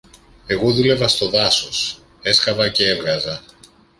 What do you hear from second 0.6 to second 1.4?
δούλευα στο